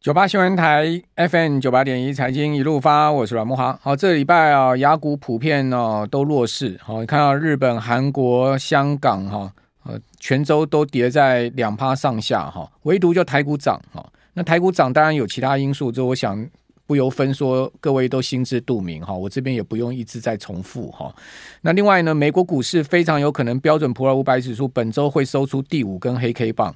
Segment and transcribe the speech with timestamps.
[0.00, 3.76] 九八新闻台 FM 九八点一财经一路发，我是阮慕驊。
[3.82, 6.80] 好，这礼拜啊，雅股普遍哦都弱势。
[6.82, 9.52] 好，你看到日本、韩国、香港哈，
[9.84, 14.02] 呃，全州都跌在两趴上下哈，唯独就台股涨哈。
[14.32, 16.48] 那台股涨当然有其他因素，就我想
[16.86, 19.12] 不由分说，各位都心知肚明哈。
[19.12, 21.14] 我这边也不用一直在重复哈。
[21.60, 26.74] 那另外呢，美国股市非常有可能标准普尔五百指数本周会收出第五根黑 K 棒。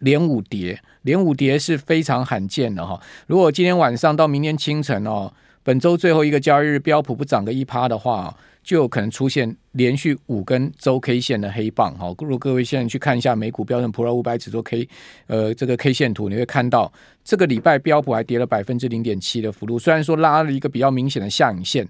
[0.00, 3.00] 连五跌，连五跌是非常罕见的哈。
[3.26, 5.32] 如果今天晚上到明天清晨哦，
[5.62, 12.14] 本周最后一个交易日标普不涨个一趴的话，就有可能出现连续五根周 K 线的黑棒哈。
[12.18, 14.88] 如果各位现在去看一下美股标准普尔五百指数 K，
[15.26, 16.92] 呃，这个 K 线图，你会看到
[17.24, 19.78] 这个礼拜标普还跌了百分之零点七的幅度。
[19.78, 21.88] 虽然说拉了一个比较明显的下影线，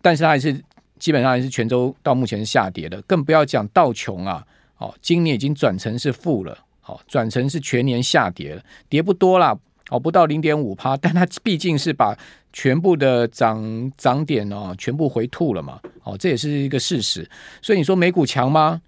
[0.00, 0.60] 但是它还是
[0.98, 3.00] 基本上还是全周到目前下跌的。
[3.02, 4.44] 更不要讲道琼啊，
[4.78, 6.56] 哦，今年已经转成是负了。
[6.80, 9.56] 好转成是全年下跌了，跌不多啦，
[9.90, 12.16] 哦，不到零点五趴，但它毕竟是把
[12.52, 17.28] 全部的涨涨点哦全部回吐了嘛，哦，这也是一个事实。
[17.62, 18.80] 所以你说美股强吗？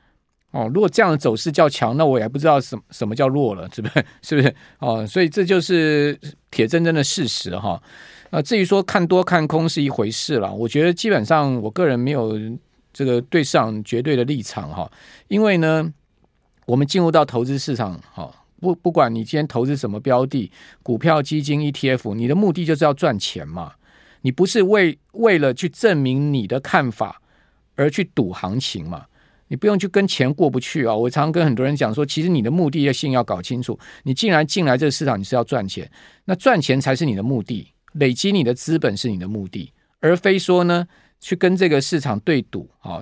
[0.50, 4.04] 哦，如果这样的走势叫强，那我也不知道什么什么叫弱了，是不是？
[4.22, 4.54] 是不是？
[4.80, 6.18] 哦，所以这就是
[6.50, 7.80] 铁铮铮的事实哈。
[8.30, 12.38] 啊，至于说看多看空是一回事了，我觉得基本上我个人没有
[12.92, 14.90] 这个对上绝对的立场哈，
[15.28, 15.92] 因为呢。
[16.66, 20.50] 我们进入到投资市场，哈，不不管你今天投资什么标的，
[20.82, 23.72] 股票、基金、ETF，你的目的就是要赚钱嘛。
[24.22, 27.20] 你不是为为了去证明你的看法
[27.74, 29.06] 而去赌行情嘛？
[29.48, 30.94] 你不用去跟钱过不去啊。
[30.94, 33.76] 我常常跟很多人讲说，其实你的目的性要搞清楚。
[34.04, 35.90] 你既然进来这个市场，你是要赚钱，
[36.24, 40.86] 那赚钱才是你的目的，累积你的资本是你的目的，而非说呢
[41.18, 43.00] 去跟这个市场对赌啊。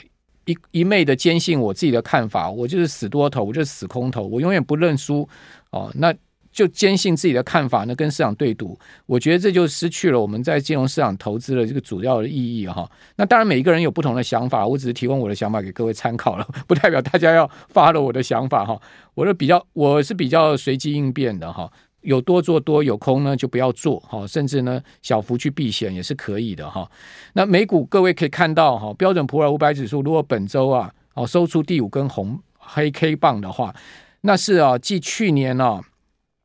[0.50, 5.28] 一一昧的坚信我自己的看法，我就是死多头，我就是死空头，我永远不认输
[5.70, 5.90] 哦。
[5.94, 6.12] 那
[6.52, 12.90] 就坚信自己的看法呢，跟市场对赌，我觉得这就失去了我们在金融市场投资的这个主要的意义哈。
[13.14, 18.80] 那当然，每一个人有不同的想法，我只是提供我的想法给各位参考了，不代表大家要发了我的想法哈。
[19.14, 21.70] 我是比较，我是比较随机应变的哈。
[22.02, 26.90] 有多做多，有空呢就不要做哈，甚至呢小幅去避险也是可以的哈。
[27.34, 33.74] 那美股各位可以看到哈，标准普尔五百指数如果本周啊哦收出第五根红黑 K 棒的话，
[34.22, 35.83] 那是啊继去年啊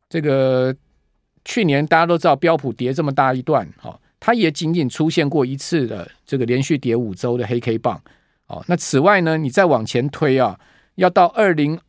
[0.10, 0.76] 这个
[1.46, 8.02] 去年大家都知道标普跌这么大一段哈，它也仅仅出现过一次的这个连续跌五周的黑 K 棒
[8.48, 8.62] 哦。
[8.68, 10.60] 那此外呢，你再往前推啊，
[10.96, 11.80] 要到二零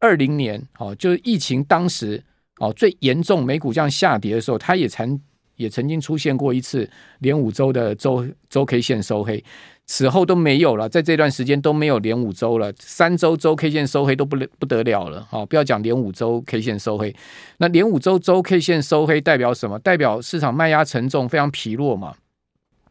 [0.00, 2.24] 二零年哦，就是疫情当时。
[2.58, 5.20] 哦，最严重美股这样下跌的时候，它也曾
[5.56, 6.88] 也曾经出现过一次
[7.20, 9.42] 连五周的周周 K 线收黑，
[9.86, 15.26] 此后都没有了，在这段时间都没有连五周了，三周周 K 线收黑都不不得了了。
[15.30, 17.14] 哦，不要讲连五周 K 线收黑，
[17.58, 19.78] 那连五周周 K 线收黑代表什么？
[19.78, 22.14] 代表市场卖压沉重，非常疲弱嘛。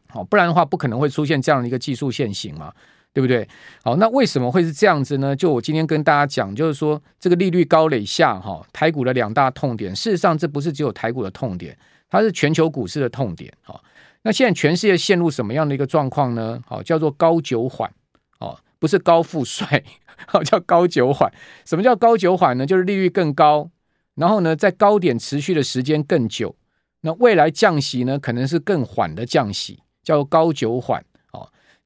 [0.08, 2.72] 好，不然的话不可能会出现这样的一个技术线型嘛。
[3.14, 3.46] 对不对？
[3.84, 5.36] 好，那为什么会是这样子呢？
[5.36, 9.94] 就我今天跟大家讲，就是说这个利率高垒下，哈，台股的两大痛点。
[9.94, 11.76] 事实上，这不是只有台股的痛点，
[12.08, 13.52] 它是全球股市的痛点。
[13.62, 13.78] 哈，
[14.22, 16.58] 那现在全世界陷入什么样的一个状况呢？
[16.66, 17.92] 好，叫做高久缓，
[18.40, 19.84] 哦，不是高富帅，
[20.26, 21.30] 好，叫高久缓。
[21.66, 22.64] 什么叫高久缓呢？
[22.64, 23.68] 就是利率更高，
[24.14, 26.56] 然后呢，在高点持续的时间更久。
[27.02, 31.04] 那未来降息呢，可能是更缓的降息，叫高久缓。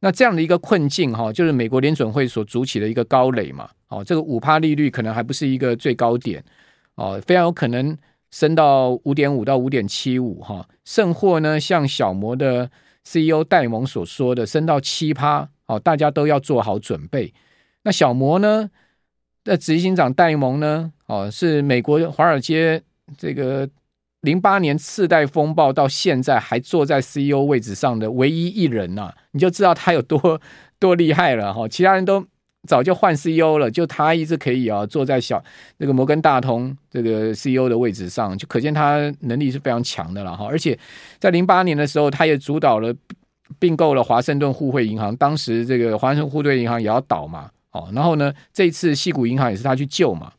[0.01, 6.45] 那这样的一个困境哈，就是美国联准会所筑起的一个高垒嘛，哦，这个五趴利率可能还不是一个最高点，
[6.97, 7.97] 哦，非常有可能
[8.31, 12.71] 升到五点五到五点七五哈，甚或呢，像小摩的
[13.05, 17.33] CEO 戴蒙所说的，升到七趴，哦，大家都要做好准备。
[17.83, 18.71] 那小摩呢
[19.45, 22.83] 的执行长戴蒙呢，哦，是美国华尔街
[23.17, 23.69] 这个。
[24.27, 30.41] 零八年次贷风暴到现在还坐在 CEO 位置上的唯一一人呐、啊，你就知道他有多
[30.81, 31.69] 多厉害了哈。
[31.69, 32.27] 其他人都
[32.67, 35.41] 早就换 CEO 了，就他一直可以啊坐在小
[35.77, 40.49] 那个摩根大通这个 CEO 的位置上，就可见他能力是非常强的了哈。
[40.51, 40.77] 而且
[41.21, 42.93] 在零八年的时候，他也主导了
[43.61, 50.33] 并购了华盛顿互惠银行，当时这个华盛顿互惠银行也要倒嘛，哦，然后呢，这次西谷银行也是他去救嘛，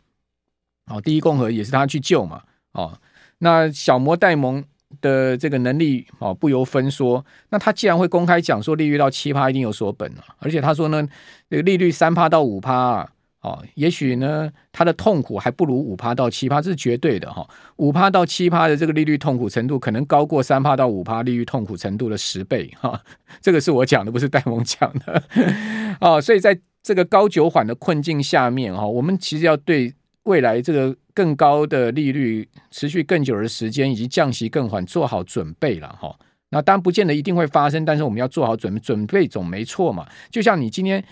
[0.87, 2.41] 哦，第一共和也是他去救嘛，
[2.73, 2.91] 哦。
[3.39, 4.63] 那小摩戴蒙
[5.01, 7.23] 的这个能力哦，不由分说。
[7.49, 11.07] 那他既然会公开讲说利率到七趴一定有所本了，而且他说呢，
[11.49, 13.09] 这个利率三趴到五趴啊，
[13.41, 17.47] 哦，也许呢他的痛苦还不如五趴到七趴，这是绝对的哈。
[17.75, 22.99] 五趴到七趴的这个利率痛苦程度，可能高过三趴到五趴利率痛苦程度的十倍哈。
[23.41, 25.21] 这个是我讲的，不是戴蒙讲的
[26.01, 26.19] 哦。
[26.19, 29.93] 所以在这个高久缓的困境下面哈，我们其实要对。
[30.27, 36.15] 未来这个更高的利率持续更久的时间，以及降息更缓做好准备了哈。
[36.49, 40.07] 那当然不见得一定会发生，但是我们要做好准备，准备总没错嘛。
[40.29, 41.03] 就像你今天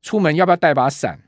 [0.00, 1.18] 出门要不要带把伞？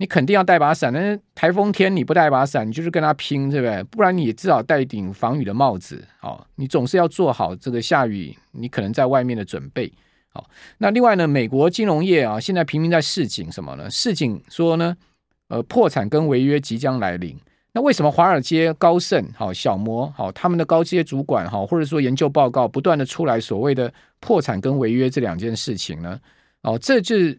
[0.00, 3.82] 你肯定要带把伞，但是台风天你不带把伞，你就是跟他拼，对不对？
[3.84, 9.92] 不然你至少带一顶防雨的帽子，哦，你总是要做好这个下雨你可能在外面的准备。
[10.28, 10.48] 好，
[10.78, 13.90] 那另外呢，美国金融业啊，现在频频在示警什么呢？
[13.90, 14.96] 示警说呢，
[15.48, 17.36] 呃，破产跟违约即将来临。
[17.72, 26.18] 那为什么华尔街、高盛、好小摩、好他们的高阶主管哈，或者说研究报告不断的出来所谓的破产跟违约这两件事情呢？
[26.62, 27.38] 哦，这就是。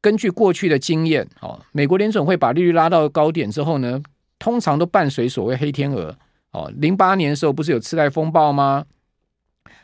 [0.00, 3.98] 根据过去的经验，哦，美国联准会把利率拉到高点之后呢，
[4.38, 6.14] 通常都伴随所谓黑天鹅。
[6.50, 8.84] 哦，零八年的时候不是有次贷风暴吗？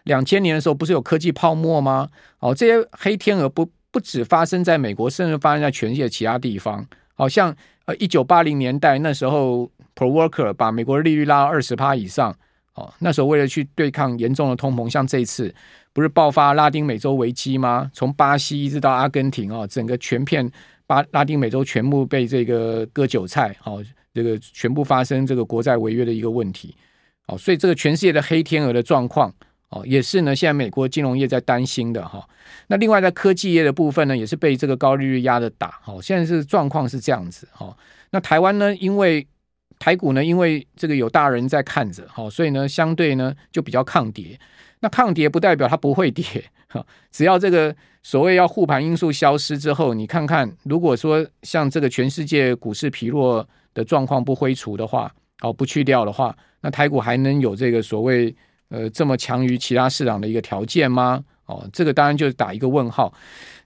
[0.04, 2.10] 两千年的时候不是有科技泡沫吗？
[2.40, 6.86] 哦，这些黑天鹅不不只发生在美国，甚至发生在全世界其他地方。
[7.20, 12.34] 好像呃，一九八零年代那时候，Pro Worker 把美国利率拉到二十趴以上。
[12.74, 15.54] 哦，那时候为了去对抗严重的通膨，像这一次。
[15.92, 17.90] 不是爆发拉丁美洲危机吗？
[17.92, 20.48] 从巴西一直到阿根廷啊，整个全片
[20.86, 23.78] 巴拉丁美洲全部被这个割韭菜，好，
[24.14, 26.74] 这个全部发生这个国债违约的一个问题，
[27.26, 29.34] 好，所以这个全世界的黑天鹅的状况，
[29.70, 32.28] 哦，也是呢，现在美国金融业在担心的哈。
[32.66, 37.76] 那另外在科技业的部分呢，也是被这个高利率压着打，好，现在是状况是这样子哈。
[38.10, 39.26] 那台湾呢，因为
[39.78, 44.38] 台股呢，因为这个有大人在看着，好，所以呢，相对呢就比较抗跌。
[44.80, 46.24] 那抗跌不代表它不会跌，
[46.68, 55.12] 哈只要这个所谓要护盘因素消失之后，你看看，如果说像这个全世界股市疲弱的状况不挥除的话，
[55.42, 58.34] 哦，不去掉的话，那台股还能有这个所谓
[58.70, 61.22] 呃这么强于其他市场的一个条件吗？
[61.44, 63.12] 哦，这个当然就是打一个问号。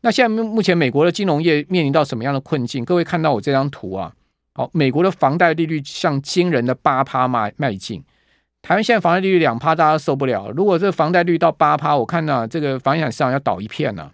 [0.01, 2.85] 那现在目前美国的金融业面临到什么样的困境？
[2.85, 4.13] 各位看到我这张图啊，
[4.55, 8.03] 好，美国的房贷利率向惊人的八趴迈迈进。
[8.63, 10.51] 台湾现在房贷利率两趴，大家受不了。
[10.51, 14.13] 如果这房贷率到八趴，我看到，这个房地产市场要倒一片了。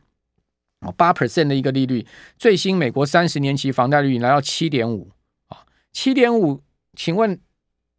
[0.80, 2.04] 哦，八 percent 的一个利率，
[2.36, 5.10] 最新美国三十年期房贷利率来到七点五
[5.48, 5.58] 啊，
[5.92, 6.60] 七点五，
[6.96, 7.38] 请问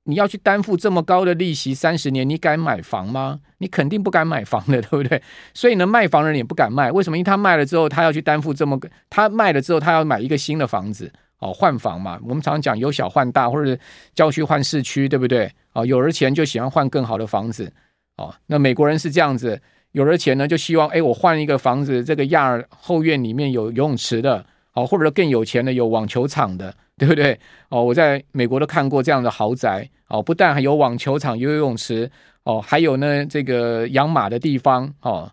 [0.06, 3.40] 你要去担负这么高的利息三十年，你敢买房吗？
[3.60, 5.22] 你肯定不敢买房的， 对不对？
[5.54, 6.92] 所以呢，卖房人也不敢卖。
[6.92, 7.18] 为什么？
[7.18, 11.12] 因为他卖了之后，他要去担负这么个，他卖了之后，他要买一个新的房子。
[11.40, 13.76] 哦，换房嘛，我们常常讲由小换大，或者
[14.14, 15.52] 郊区换市区，对不对？
[15.74, 17.74] 哦，有了钱就喜欢换更好的房子。
[18.18, 19.60] 哦，那美国人是这样子，
[19.94, 27.40] 有了钱呢，就希望，哎，我换一个房子，这个亚后院里面有游泳池的，哦，或者更有钱的有网球场的，对不对？
[27.70, 29.90] 哦，我在美国都看过这样的豪宅。
[30.08, 32.08] 哦，不但还有网球场、游泳池，
[32.44, 34.94] 哦，还有呢这个养马的地方。
[35.02, 35.28] 哦，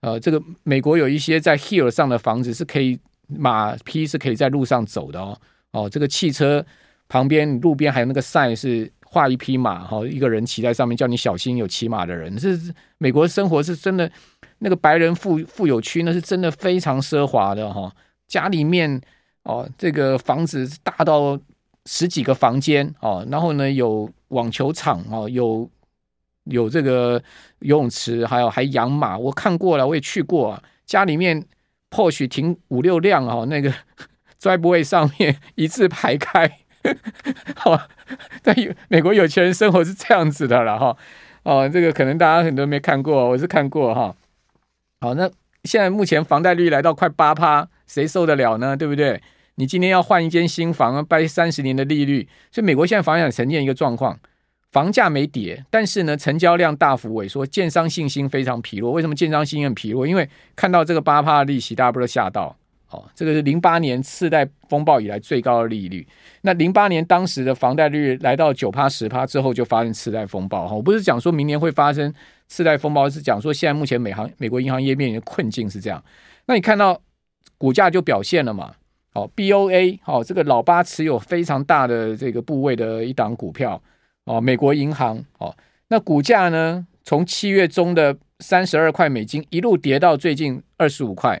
[0.00, 2.98] 呃，这个美国有一些在 hill 上的房子是可以
[3.28, 5.38] 马匹是可以在路上走的哦。
[5.70, 6.66] 哦，这个汽车
[7.08, 12.36] 旁边路边还有那个 sign 是画一匹马，哈，一个人骑在上面，叫你小心有骑马的人。
[12.36, 14.10] 是美国生活是真的，
[14.58, 17.94] 那个白人富富有区那是真的非常奢华的哈。
[18.26, 19.00] 家里面
[19.44, 21.38] 哦，这个房子大到
[21.86, 25.68] 十几个房间哦，然后呢有网球场哦，有
[26.44, 27.22] 有这个
[27.60, 29.16] 游泳池，还有还养马。
[29.16, 30.62] 我看过了，我也去过啊。
[30.86, 31.44] 家里面
[31.90, 33.72] Porsche 停五六辆哦，那个。
[34.42, 36.58] Driveway 上面一字排开，
[37.54, 37.80] 好，
[38.42, 38.52] 在
[38.88, 40.96] 美国有钱人生活是这样子的了哈。
[41.44, 44.16] 哦，这个可能大家很多没看过，我是看过哈。
[45.00, 45.30] 好，那
[45.62, 48.74] 现在目前房贷率来到快八趴，谁受得了呢？
[48.74, 49.20] 对不对？
[49.56, 54.18] 你今天要换一间新房，掰三十年的利率，所以美国现在房地产呈现一个状况，
[54.70, 58.90] 房价没跌，但是呢，成交量大幅萎缩，建商信心非常疲弱。
[58.92, 60.06] 为什么建商信心很疲弱？
[60.06, 62.56] 因为看到这个八趴的利息，大家不都吓到？
[62.88, 66.06] 哦，这个是零八年次贷风暴以来最高的利率。
[66.40, 70.66] 那零八年当时的房贷率来到九趴十趴之后，就发生次贷风暴。
[70.66, 72.12] 哈，我不是讲说明年会发生
[72.48, 76.02] 次贷风暴，是讲说现在目前美行美国银行业面临的困境是这样。
[76.46, 77.00] 那你看到
[77.62, 78.72] 股价就表现了嘛？
[79.14, 83.80] 好，BOA，好，这个老八持有非常大的这个部位的一档股票。
[84.24, 85.54] 哦，美国银行，哦，
[85.86, 91.40] 那股价呢，从七月中的三十二块美金一路跌到最近二十五块。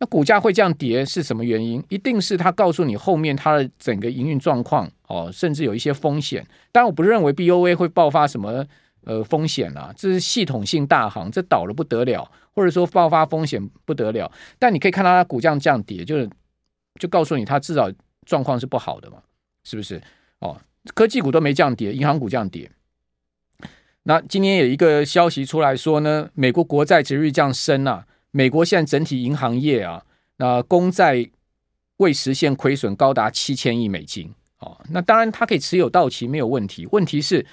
[0.00, 1.80] 那股价会这样跌是什么原因？
[1.88, 6.44] 一定是他告诉你后面它的整个营运状况哦，甚至有一些风险。
[6.72, 8.66] 但，我不认为 BOA 会爆发什么
[9.04, 14.30] 呃风险啦，这是系统性大行，这倒了不得了，或者说爆发风险不得了。
[14.58, 16.28] 但你可以看到它股价这样跌，就是
[17.00, 17.90] 就告诉你它至少
[18.26, 19.18] 状况是不好的嘛，
[19.64, 20.00] 是不是？
[20.38, 20.60] 哦，
[20.94, 22.70] 科技股都没降跌，银行股降跌。
[24.04, 28.06] 那今天有一个消息出来说呢，美国国债值率这样升啊。
[28.32, 30.02] 美国现在整体银行业啊，
[30.38, 31.28] 那公债
[31.98, 36.88] 未实现亏损高达七千亿美金哦，那当然它可以持有到期没有问题。
[36.92, 37.44] 问题是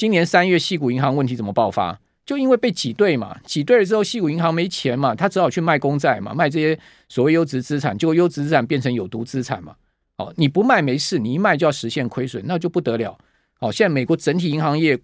[0.00, 2.00] 今年三月矽谷银行问题怎么爆发？
[2.24, 9.74] 就因为被挤兑嘛，挤兑了之后，矽谷银行没钱嘛，他只好去卖公债嘛，卖这些所谓优质资产，结果优质资产变成有毒资产嘛。
[10.16, 13.18] 哦，你不卖没事，你一卖就要实现亏损，那就不得了。
[13.58, 14.98] 哦，现在美国整体银行业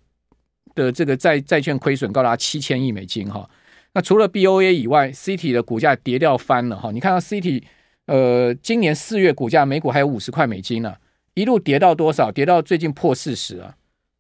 [0.75, 3.47] 的这个债债券亏损高达七千亿美金哈。
[3.93, 6.91] 那除了 BOA 以外，Citi 的股价跌掉翻了哈。
[6.91, 7.63] 你看到 Citi，
[8.07, 10.97] 呃，今年四月股价每股还有五十块美金呢，
[11.35, 12.33] 一路跌到多少？
[12.33, 13.75] 跌到最近破四十啊。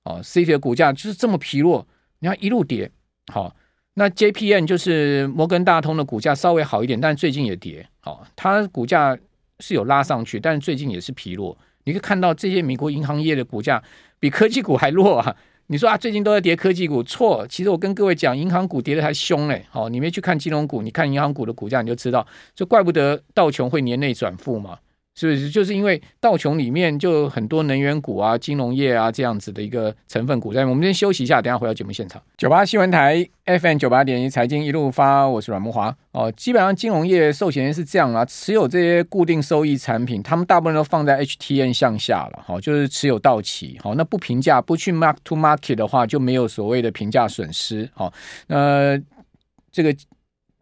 [0.07, 1.87] 哦，C 股的股价就是这么疲弱，
[2.21, 2.91] 你看一路跌。
[3.33, 3.55] 好，
[3.95, 7.85] 那 JPM 就是摩根大通的股价稍微好一点，但是最近也跌。
[8.01, 9.19] 好，它股价
[9.59, 11.59] 是有拉上去，但是最近也是疲弱。
[11.85, 13.83] 你可以看到这些美国银行业的股价
[14.21, 15.37] 比科技股还弱啊！
[15.69, 17.45] 你说啊，最近都在跌科技股，错。
[17.49, 19.67] 其实我跟各位讲，银行股跌的还凶嘞。
[19.69, 24.79] 好，你没去看金融股，你看银行股的股价，你就知道，就怪不得道琼会年内转负嘛。
[25.19, 30.65] 是不是就是因为道琼里面就很多能源股啊、金融业啊这样子的一个成分股在？
[30.67, 32.23] 我们先休息一下，等下回到节目现场。
[32.37, 36.31] 九八新闻台 FM 九八点一财经一路发，我是阮慕华哦。
[36.33, 48.13] 基本上金融业寿险是这样啊，持有这些固定收益产品，他们大部分都放在 HTN 向下了，好，就是持有到期，好，那不评价不去 mark to market 的话，就没有所谓的评价损失，好，
[48.49, 49.01] 呃，
[49.73, 49.97] 这个。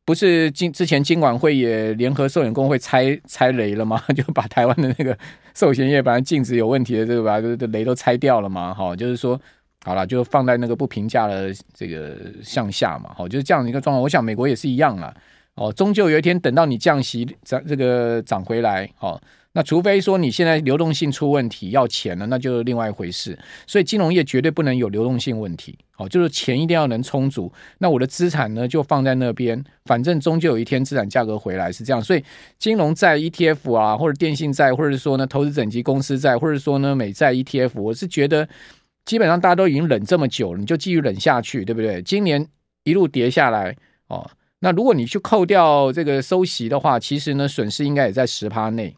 [0.05, 4.03] 不是金之前金管会也联合寿险工会拆拆雷了吗？
[4.15, 5.17] 就把台湾的那个
[5.55, 8.75] 寿险业，本来净值有问题的这个把这个雷都拆掉了嘛？
[8.75, 9.41] 哈，就是说
[9.85, 13.13] 好了，就放在那个不评价的这个向下嘛。
[13.17, 14.03] 好，就是这样的一个状况。
[14.03, 15.15] 我想美国也是一样啊。
[15.55, 19.21] 哦，终究有一天等到你降息涨这个涨回来，哦。
[19.57, 23.39] 那除非说你现在流动性出问题要钱了，那就是另外一回事。
[23.69, 27.53] 所以金融业绝对不能有流动性问题，好，就是钱一定要能充足。
[27.79, 32.03] 那我的资产呢就放在那边，反正终究有一天资产价格回来是这样。
[32.03, 32.25] 所以
[32.59, 38.49] 金融债 ETF 啊，或者电信债，或者说呢投资等级公司债，或者说呢美债 ETF，我是觉得
[39.05, 42.03] 基本上大家都已经忍这么久了，你就继续忍下去，对不对？
[42.03, 42.45] 今年
[42.83, 43.77] 一路跌下来
[44.09, 48.97] 哦，那如果你去扣掉这个收息的话，其实呢损失应该也在十趴内。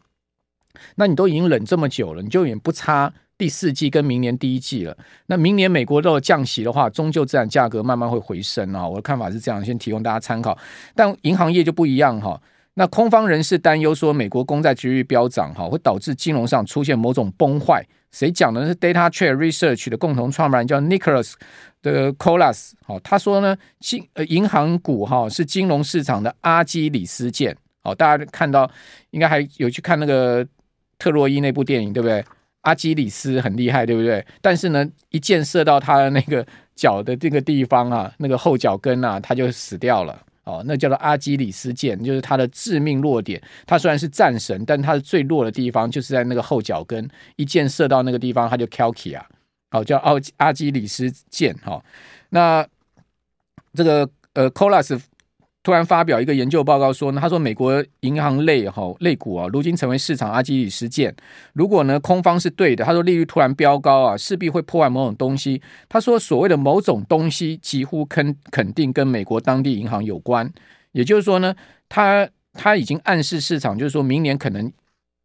[0.95, 4.97] 那你都已经忍这么久了，你就也不差第四季跟明年第一季了。
[5.27, 8.87] 那明年美国都降息的话，终究资产价格慢慢会回升啊。
[8.87, 10.57] 我的看法是这样，先提供大家参考。
[10.95, 12.41] 但银行业就不一样哈。
[12.73, 17.85] 那空方人士担忧说，美国公债殖利率飙涨哈，会导致金融上出现某种崩坏。
[18.11, 18.65] 谁讲的？
[18.65, 21.33] 是 DataTrade Research 的共同创办人叫 Nicholas
[21.81, 22.71] 的 Colas。
[22.85, 27.53] 好，他说呢，金呃银行股哈是金融市场的阿基里斯腱。
[27.83, 28.69] 好，大家看到
[29.11, 30.43] 应该还有去看那个。
[30.97, 32.23] 特洛伊那部电影对不对？
[32.61, 34.25] 阿基里斯很厉害对不对？
[34.41, 40.21] 但是呢，一箭射到他的那个脚的这个地方啊，那个后脚跟啊，他就死掉了。
[40.43, 43.41] 哦，那叫做阿基里斯腱，就是他的致命弱点。
[43.65, 49.25] 他虽然是战神，但他的最弱的地方就是在那个后脚跟，一箭射到那个地方，他就 KELKI 啊，
[49.71, 51.53] 好叫奥阿基里斯腱。
[51.63, 51.83] 哈、哦，
[52.29, 52.65] 那
[53.73, 54.97] 这个呃 Colas
[55.67, 61.13] 突然发表一个研究报告说呢，他说美国银行类哈类股啊，如今成为市场阿基里斯腱。
[61.51, 65.61] 如果呢空方是对的，他说利率突然飙高啊，势必会破坏某种东西。
[65.89, 70.49] 他说所谓的某种东西几乎肯肯定跟美国当地银行有关。
[70.93, 71.53] 也就是说呢，
[71.89, 74.71] 他他已经暗示市场，就是说明年可能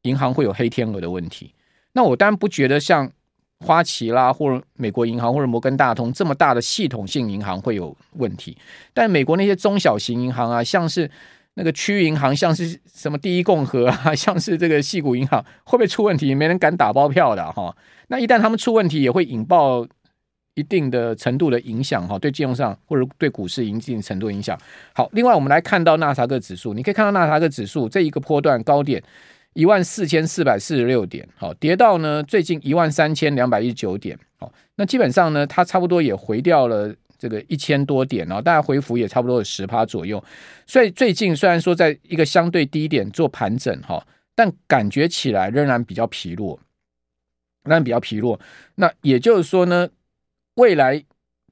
[0.02, 1.54] 银行会有黑天鹅的问题。
[1.92, 3.12] 那我当然不觉得像。
[3.62, 8.56] 花旗啦，或者美国银行，或者摩根大通这么大的系统性银行会有问题，
[8.92, 11.08] 但美国那些中小型银行啊，像是
[11.54, 16.34] 那个区域银行，像是什么第一共和啊，像是这个矽谷银行，会不会出问题？
[16.34, 17.74] 没人敢打包票的哈。
[18.08, 19.86] 那一旦他们出问题，也会引爆
[20.54, 24.58] 一定的程度的影响哈，对金融上或者对股市一定程度影响。
[24.92, 29.02] 好，另外我们来看到纳斯克指数，你可以看到纳斯克指数这一个波段高点。
[29.54, 40.22] 一万四千四百四十六点，好，跌到呢最近一万三千两百一十九点，好，那基本上呢，它差不多也回掉了这个一千多点，然后大概回幅也差不多有十趴左右，
[40.66, 44.04] 所以最近虽然说在一个相对低点做盘整哈，
[44.34, 46.58] 但感觉起来仍然比较疲弱，
[47.64, 48.40] 仍然比较疲弱。
[48.76, 49.88] 那也就是说呢，
[50.54, 51.04] 未来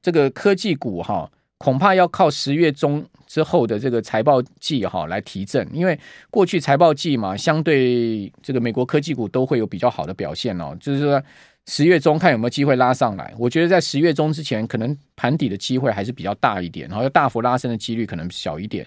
[0.02, 1.30] 这个科技股哈，
[1.61, 3.07] 恐怕要靠十月中。
[3.31, 5.97] 之后的这个财报季哈来提振，因为
[6.31, 10.76] 过去财报季嘛，相对这个美国科技股都会有比较好的表现哦。
[10.81, 11.23] 就是说
[11.69, 18.85] 十月中看有没有机会拉上来，我觉得在十月中之前，可能盘底的机会还是比较大一点，然后要大幅拉升的几率可能小一点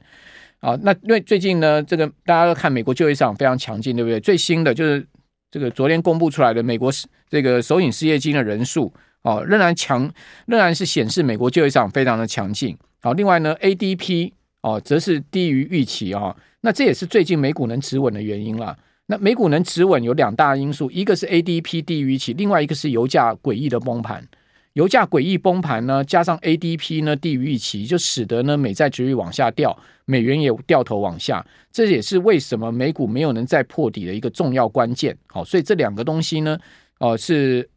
[0.60, 0.78] 啊。
[0.82, 4.20] 那因为最近呢，这个大家都看美国就业市场非常强劲，对不对？
[4.20, 5.08] 最新的就是
[5.50, 6.92] 这个昨天公布出来的美国
[7.30, 10.10] 这个首影失业金的人数哦，仍然强，
[10.46, 12.78] 仍然是显示美国就业市场非常的强劲。
[13.02, 18.78] 好，另外呢，ADP 哦，则是低于预期啊、哦，那这也是最近美股能止稳的原因啦。
[19.08, 24.26] 那美股能止稳有两大因素，一个是 ADP 低于预期，另外一个是油价诡异的崩盘。
[24.74, 31.46] 油价诡异崩盘呢，加上 ADP 呢低于预期，就使得呢美债殖率往下掉，美元也掉头往下。
[31.72, 35.16] 这也是为什么美股没有能再破底的一个重要关键。
[35.28, 36.58] 好，所以这两个东西呢，
[37.00, 37.70] 哦、是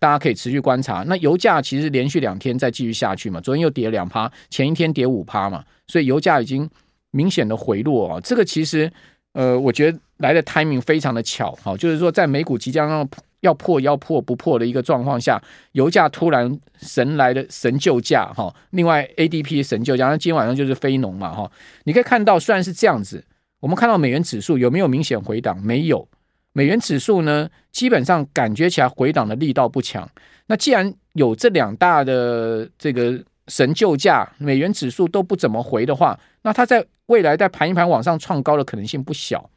[0.00, 1.04] 大家可以持续观察。
[1.06, 6.68] 那油价其实连续两天再继续下去嘛，昨天又跌了两趴，前一天跌五趴嘛，所以油价已经
[7.12, 8.20] 明显的回落啊。
[8.20, 8.90] 这个其实
[9.34, 13.08] 呃，我觉得来的 timing 非常的巧，好，就是说在美股即将要。
[13.40, 15.42] 要破要破不破的一个状况下，
[15.72, 21.50] 油价突然神来的神救驾哈，另外 ADP 神救驾，那今天晚上就是非农嘛哈，
[21.84, 23.24] 你可以看到虽然是这样子，
[23.60, 25.58] 我们看到美元指数有没有明显回档？
[25.62, 26.06] 没有，
[26.52, 30.08] 美元指数呢基本上感觉起来回档的力道不强。
[30.46, 39.48] 那既然有这两大的这个神救驾，美元指数都不怎么回的话，那它在未来再盘一盘往上创高的可能性不小。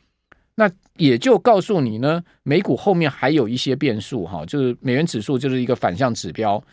[0.55, 6.63] 那也就告诉你呢，美股后面还有一些变数哈，就是美元指数就是一个反向指标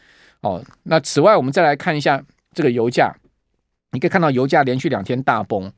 [0.43, 0.63] 哦。
[0.83, 2.23] 那此外，我们再来看一下
[2.53, 3.15] 这个油价，
[3.93, 5.73] 你可以看到油价连续两天大崩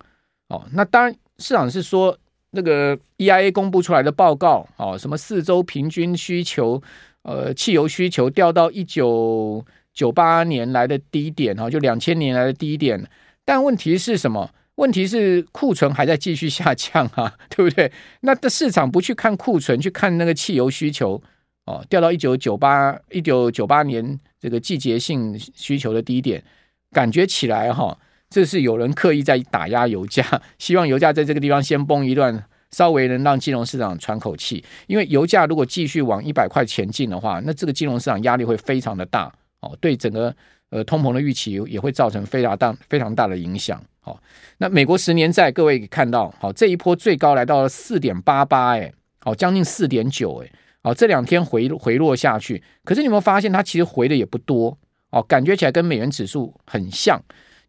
[0.49, 0.66] 哦。
[0.72, 2.18] 那当然，市场是说
[2.52, 6.80] 那个 EIA 公布出来的报告哦，什么四周平均需求，
[7.23, 13.06] 呃，汽油需求掉到一九九八年来的低点哈，就两千年来的低点。
[13.44, 14.50] 但问题是什么？
[14.76, 17.92] 问题是库存还在继续下降啊， 对不对？
[18.21, 21.21] 那的市场不去看库存，去看那个汽油需求
[21.66, 26.42] 哦，掉到一九九八一九九八年这个季节性需求的低点，
[26.90, 27.97] 感觉起来哈，
[28.33, 30.25] 这是有人刻意在打压油价，
[30.59, 34.65] 希望油价在这个地方先崩一段，稍微能让金融市场喘口气。
[34.87, 40.35] 因为油价如果继续往一百块前进的话，那这个金融市场压力会非常的大哦，对整个
[40.71, 43.79] 呃通膨的预期也会造成非常大非常大的影响。
[44.01, 44.19] 好，
[44.59, 50.51] 那美国十年债，各位看到，好，这一波最高来到了四点八八，哎，好，将近四点九，哎，
[50.83, 54.77] 好，这两天回回落下去，可是你有没有发现，它其实回的也不多，
[55.11, 57.23] 哦，感觉起来跟美元指数很像，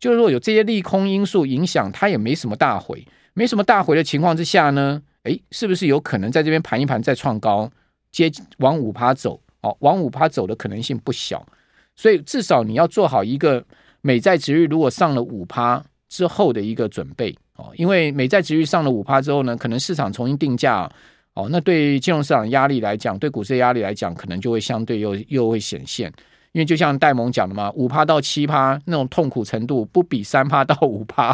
[0.03, 7.71] 就是说有这些利空因素影响，它也没什么大回，没什么大回的情况之下呢，诶，是不是有可能在这边盘一盘再创高，
[8.11, 11.47] 接往五趴走，哦，往五趴走的可能性不小，
[11.95, 13.63] 所以至少你要做好一个
[14.01, 15.81] 美债殖率如果上了五趴。
[16.09, 20.87] 之后的一个准备哦，因为美债殖率上了五趴之后呢，可能市场重新定价
[21.33, 26.13] 哦，那对金融市场压力来讲，对股市的压力来讲，可能就会相对又又会显现。
[26.53, 31.33] 因为就像戴蒙讲的嘛，五趴到七趴那种痛苦程度，不比三趴到五趴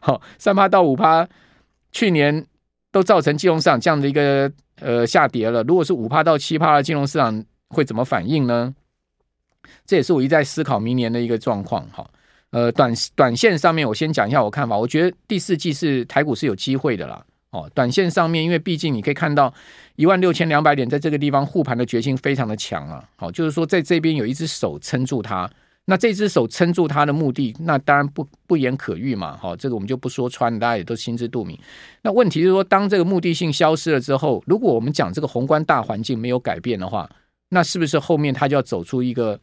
[0.00, 1.28] 好，三趴到五趴，
[1.92, 2.46] 去年
[2.90, 5.62] 都造成金融市场这样的一个呃下跌了。
[5.64, 8.74] 如果是五趴到七趴的金融市场会怎么反应呢？
[9.84, 12.08] 这也是我一再思考明年的一个状况哈。
[12.50, 14.76] 呃，短短线上面，我先讲一下我看法。
[14.76, 17.24] 我觉得第四季是台股是有机会的啦。
[17.50, 19.52] 哦，短线上面，因为毕竟你可以看到
[19.96, 23.04] 一万六千两百点在这个地方护盘的决心非常的强啊。
[23.16, 25.50] 好，就是说在这边有一只手撑住它。
[25.86, 29.36] 那这只手撑住它的目的，那当然不不言可喻嘛。
[29.36, 31.58] 好，这个我们就不说穿，大家也都心知肚明。
[32.02, 37.10] 那问题是说，当这个目的性消失了之后，如果我们讲这个宏观大环境没有改变的话，
[37.48, 39.40] 那是不是后面它就要走出一个？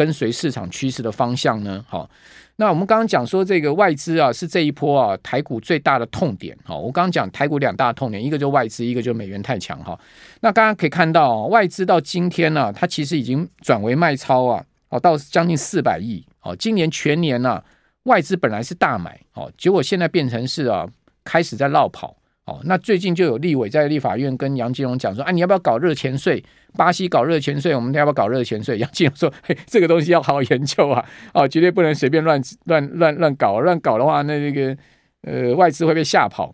[0.00, 1.84] 跟随市场趋势的方向呢？
[1.86, 2.08] 好，
[2.56, 6.56] 那我们刚刚讲说这个外资啊，是这一波啊台股最大的痛点。
[6.64, 9.78] 好，我刚刚讲台股两大痛点，一个就外资，一个就美元太强。
[9.84, 10.00] 哈，
[10.40, 16.24] 那大家可以看到外资到今天呢，它其实已经转为卖超啊，哦，到将近四百亿。
[16.40, 17.62] 哦，今年全年呢，
[18.04, 20.88] 外资本来是大买，哦，结果现在变成是啊，
[21.22, 22.16] 开始在落跑。
[22.50, 26.42] 哦，那最近就有立委在立法院跟杨金龙讲说，啊，你要不要搞热钱税？
[26.76, 28.76] 巴西搞热钱税，我们要不要搞热钱税？
[28.76, 34.76] 杨金龙说，嘿，这个东西要好好研究啊，哦，绝对不能随便乱乱乱乱搞，乱搞的话，那那个
[35.22, 36.52] 呃外资会被吓跑。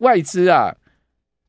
[0.00, 0.74] 外资啊，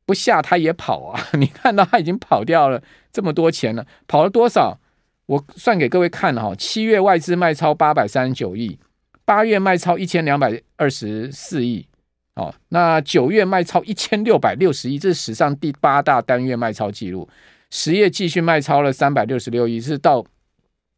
[0.06, 2.80] 不吓他也跑啊， 你看到他已经跑掉了
[3.12, 4.78] 这么多钱了，跑了多少？
[5.26, 8.78] 我算给各位看哈，七月外资卖超八百三十九亿，
[9.24, 11.86] 八月卖超一千两百二十四亿。
[12.34, 17.28] 哦，那九月卖超一千六百六十亿，这是史上第八大单月卖超记录。
[17.70, 20.24] 十月继续卖超了三百六十六亿，是到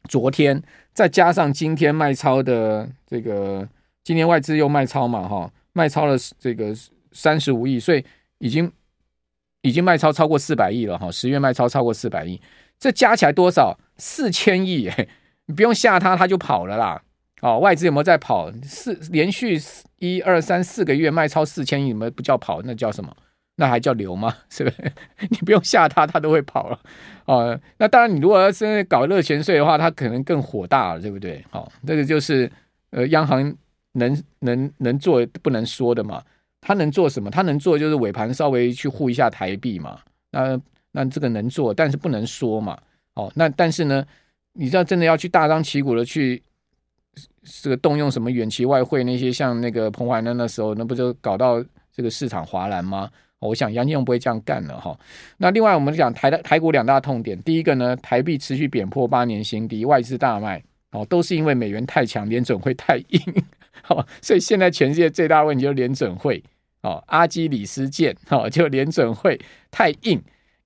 [0.07, 0.61] 昨天
[0.93, 3.67] 再加上今天卖超的这个，
[4.03, 6.73] 今天外资又卖超嘛，哈，卖超了这个
[7.11, 8.03] 三十五亿，所以
[8.37, 8.71] 已经
[9.61, 12.39] 已经卖超超过四百亿了，哈，十月卖超超过四百亿，
[12.79, 13.77] 这加起来多少？
[13.97, 14.89] 四千亿，
[15.47, 17.01] 你不用吓他，他就跑了啦。
[17.41, 18.51] 哦，外资有没有在跑？
[18.63, 19.59] 四连续
[19.99, 23.15] 一二三四个月卖超四千亿，你们不叫跑，那叫什么？
[23.57, 24.35] 那还叫流吗？
[24.49, 24.91] 是不是？
[25.29, 26.79] 你不用吓他，他都会跑了。
[27.25, 31.43] 哦，那当然，你如果要是搞热钱税的话，他可能更火大了，对不对？
[31.49, 32.51] 好、哦，这个就是
[32.89, 33.55] 呃，央行
[33.93, 36.21] 能能能做不能说的嘛。
[36.61, 37.29] 他能做什么？
[37.29, 39.99] 他能做就是尾盘稍微去护一下台币嘛。
[40.31, 40.59] 那
[40.91, 42.77] 那这个能做，但是不能说嘛。
[43.13, 44.03] 哦，那但是呢，
[44.53, 46.41] 你知道真的要去大张旗鼓的去
[47.45, 53.09] 这个动用什么远期外汇那些，像那个彭淮南那时候，那不就搞到这个市场哗然吗？
[53.39, 54.97] 我想杨金龙不会这样干了哈。
[55.37, 63.21] 那另外我们讲台的台股两大痛点，第一个呢，台币持续贬破八年新低，外资大卖哦，都是因为美元太强，联准会太硬。
[63.83, 66.41] 好， 所以现在全世界最大的问题就是联准会
[66.81, 70.19] 哦，阿基里斯腱哦，就联准会太硬，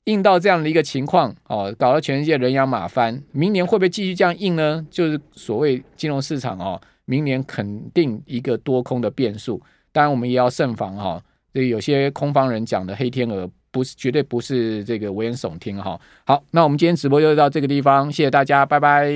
[0.10, 3.22] 印到这样的一个情况哦，搞得全世界人仰马翻。
[3.32, 4.86] 明年会不会继续这样印呢？
[4.89, 9.62] 就是所谓金融市场哦，明年肯定一个多空的变数。
[9.91, 11.22] 当然，我们也要慎防哈。
[11.54, 16.00] 这有些空方人讲的黑天鹅，不是绝对不是这个危言耸听哈。
[16.26, 19.10] 好，那我们今天直播就到这个地方，谢谢大家，拜拜。